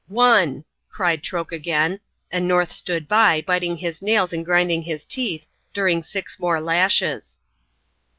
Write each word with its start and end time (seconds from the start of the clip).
"Wonn!" 0.09 0.65
cried 0.89 1.21
Troke 1.21 1.51
again; 1.51 1.99
and 2.31 2.47
North 2.47 2.71
stood 2.71 3.07
by, 3.07 3.43
biting 3.45 3.77
his 3.77 4.01
nails 4.01 4.33
and 4.33 4.43
grinding 4.43 4.81
his 4.81 5.05
teeth, 5.05 5.47
during 5.75 6.01
six 6.01 6.39
more 6.39 6.59
lashes. 6.59 7.39